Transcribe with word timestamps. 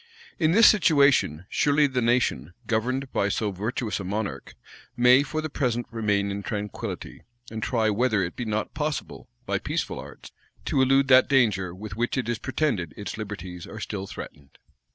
In 0.39 0.51
this 0.53 0.65
situation, 0.67 1.45
surely 1.47 1.85
the 1.85 2.01
nation, 2.01 2.55
governed 2.65 3.13
by 3.13 3.29
so 3.29 3.51
virtuous 3.51 3.99
a 3.99 4.03
monarch, 4.03 4.55
may 4.97 5.21
for 5.21 5.41
the 5.41 5.47
present 5.51 5.85
remain 5.91 6.31
in 6.31 6.41
tranquillity, 6.41 7.21
and 7.51 7.61
try 7.61 7.91
whether 7.91 8.23
it 8.23 8.35
be 8.35 8.43
not 8.45 8.73
possible, 8.73 9.29
by 9.45 9.59
peaceful 9.59 9.99
arts, 9.99 10.31
to 10.65 10.81
elude 10.81 11.07
that 11.09 11.29
danger 11.29 11.71
with 11.75 11.95
which 11.95 12.17
it 12.17 12.27
is 12.27 12.39
pretended 12.39 12.95
its 12.97 13.15
liberties 13.15 13.67
are 13.67 13.79
still 13.79 14.07
threatened. 14.07 14.57